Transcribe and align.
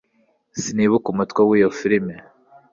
sinibuka 0.61 1.07
umutwe 1.13 1.41
w'iyo 1.49 1.69
firime 1.79 2.15